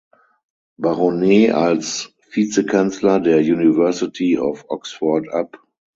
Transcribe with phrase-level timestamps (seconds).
[0.79, 5.61] Baronet als Vizekanzler der University of Oxford ab.